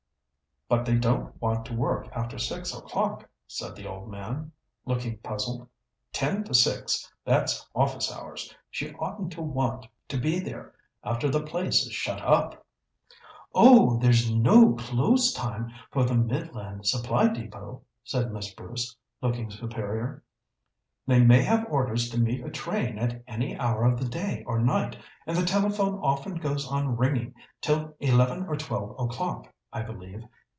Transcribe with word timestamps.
"But 0.73 0.85
they 0.85 0.95
don't 0.95 1.35
want 1.41 1.65
to 1.65 1.73
work 1.73 2.07
after 2.13 2.39
six 2.39 2.73
o'clock," 2.73 3.27
said 3.45 3.75
the 3.75 3.85
old 3.89 4.09
man, 4.09 4.53
looking 4.85 5.17
puzzled. 5.17 5.67
"Ten 6.13 6.45
to 6.45 6.53
six 6.53 7.11
that's 7.25 7.67
office 7.75 8.09
hours. 8.09 8.55
She 8.69 8.93
oughtn't 8.93 9.33
to 9.33 9.41
want 9.41 9.85
to 10.07 10.17
be 10.17 10.39
there 10.39 10.73
after 11.03 11.27
the 11.29 11.43
place 11.43 11.83
is 11.85 11.91
shut 11.91 12.21
up." 12.21 12.65
"Oh, 13.53 13.97
there's 13.97 14.31
no 14.31 14.71
'close 14.75 15.33
time' 15.33 15.73
for 15.91 16.05
the 16.05 16.15
Midland 16.15 16.87
Supply 16.87 17.27
Depôt," 17.27 17.81
said 18.05 18.31
Miss 18.31 18.53
Bruce, 18.53 18.95
looking 19.21 19.51
superior. 19.51 20.23
"They 21.05 21.19
may 21.21 21.41
have 21.41 21.69
orders 21.69 22.07
to 22.11 22.17
meet 22.17 22.45
a 22.45 22.49
train 22.49 22.97
at 22.97 23.21
any 23.27 23.59
hour 23.59 23.83
of 23.83 23.99
the 23.99 24.07
day 24.07 24.41
or 24.47 24.57
night, 24.57 24.97
and 25.27 25.35
the 25.35 25.45
telephone 25.45 25.99
often 25.99 26.35
goes 26.35 26.65
on 26.65 26.95
ringing 26.95 27.33
till 27.59 27.93
eleven 27.99 28.45
or 28.47 28.55
twelve 28.55 28.95
o'clock, 28.97 29.53
I 29.73 29.81
believe. 29.81 30.23